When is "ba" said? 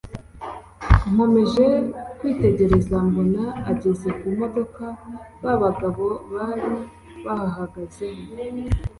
5.43-5.53